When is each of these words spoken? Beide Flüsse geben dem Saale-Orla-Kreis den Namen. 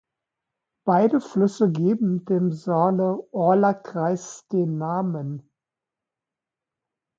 Beide 0.83 1.21
Flüsse 1.21 1.71
geben 1.71 2.25
dem 2.25 2.51
Saale-Orla-Kreis 2.53 4.47
den 4.51 4.79
Namen. 4.79 5.47